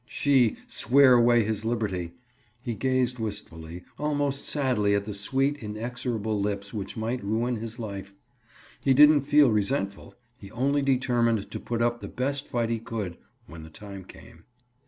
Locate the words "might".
6.97-7.23